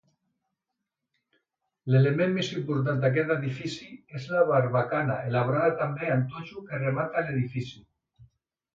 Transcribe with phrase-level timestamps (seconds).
[1.95, 3.91] L'element més important d'aquest edifici
[4.23, 7.83] és la barbacana elaborada també amb totxo que remata l'edifici.